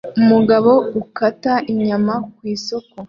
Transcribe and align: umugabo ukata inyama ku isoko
umugabo 0.19 0.71
ukata 1.01 1.53
inyama 1.71 2.13
ku 2.35 2.41
isoko 2.55 2.95